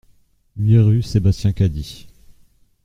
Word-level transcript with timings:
huit 0.57 0.79
rue 0.79 1.01
Sébastien 1.03 1.51
Cady 1.53 2.07